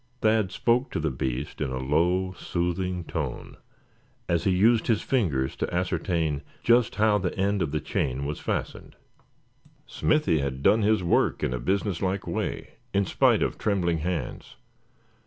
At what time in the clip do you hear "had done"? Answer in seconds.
10.39-10.81